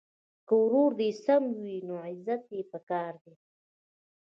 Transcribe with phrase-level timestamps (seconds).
[0.47, 3.33] که ورور دي سم وي نو عزت یې په کار دی.